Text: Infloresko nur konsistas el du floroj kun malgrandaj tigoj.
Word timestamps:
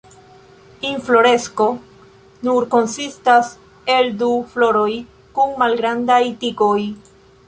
Infloresko 0.91 1.65
nur 2.47 2.65
konsistas 2.75 3.51
el 3.97 4.09
du 4.23 4.31
floroj 4.55 4.89
kun 5.37 5.53
malgrandaj 5.65 6.21
tigoj. 6.45 6.79